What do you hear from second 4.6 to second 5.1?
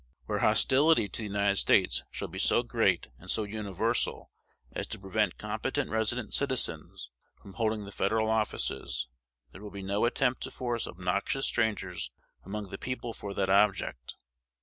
as to